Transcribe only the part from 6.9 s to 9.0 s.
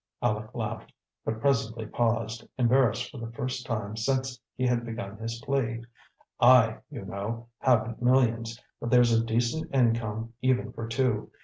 know, haven't millions, but